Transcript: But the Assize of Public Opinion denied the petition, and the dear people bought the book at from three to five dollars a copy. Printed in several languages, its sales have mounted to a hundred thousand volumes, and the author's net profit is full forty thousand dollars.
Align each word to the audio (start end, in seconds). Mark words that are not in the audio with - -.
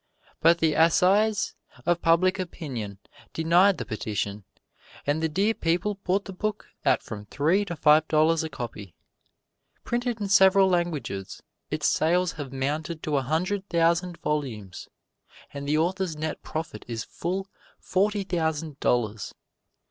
But 0.39 0.57
the 0.57 0.73
Assize 0.73 1.53
of 1.85 2.01
Public 2.01 2.39
Opinion 2.39 2.97
denied 3.33 3.77
the 3.77 3.85
petition, 3.85 4.45
and 5.05 5.21
the 5.21 5.29
dear 5.29 5.53
people 5.53 5.93
bought 6.03 6.25
the 6.25 6.33
book 6.33 6.65
at 6.83 7.03
from 7.03 7.25
three 7.27 7.65
to 7.65 7.75
five 7.75 8.07
dollars 8.07 8.43
a 8.43 8.49
copy. 8.49 8.95
Printed 9.83 10.19
in 10.19 10.27
several 10.27 10.67
languages, 10.67 11.43
its 11.69 11.85
sales 11.85 12.31
have 12.31 12.51
mounted 12.51 13.03
to 13.03 13.15
a 13.17 13.21
hundred 13.21 13.69
thousand 13.69 14.17
volumes, 14.17 14.87
and 15.53 15.67
the 15.67 15.77
author's 15.77 16.15
net 16.15 16.41
profit 16.41 16.83
is 16.87 17.03
full 17.03 17.47
forty 17.77 18.23
thousand 18.23 18.79
dollars. 18.79 19.35